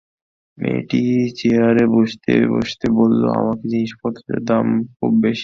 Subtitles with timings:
[0.57, 1.01] মেয়েটি
[1.39, 4.65] চেয়ারে বসতে বসতে বলল, এখানে জিনিসপত্রের দাম
[4.95, 5.39] খুব বেশি।